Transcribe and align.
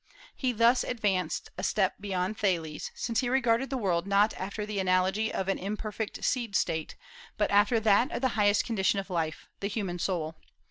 He 0.35 0.51
thus 0.51 0.83
advanced 0.83 1.51
a 1.59 1.63
step 1.63 1.93
beyond 1.99 2.35
Thales, 2.35 2.89
since 2.95 3.19
he 3.19 3.29
regarded 3.29 3.69
the 3.69 3.77
world 3.77 4.07
not 4.07 4.33
after 4.33 4.65
the 4.65 4.79
analogy 4.79 5.31
of 5.31 5.47
an 5.47 5.59
imperfect 5.59 6.23
seed 6.25 6.55
state, 6.55 6.95
but 7.37 7.51
after 7.51 7.79
that 7.81 8.09
of 8.11 8.23
the 8.23 8.29
highest 8.29 8.65
condition 8.65 8.97
of 8.97 9.11
life, 9.11 9.47
the 9.59 9.67
human 9.67 9.99
soul. 9.99 10.37